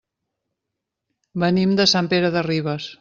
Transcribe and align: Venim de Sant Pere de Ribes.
Venim 1.43 1.77
de 1.81 1.87
Sant 1.93 2.11
Pere 2.15 2.33
de 2.39 2.43
Ribes. 2.49 2.91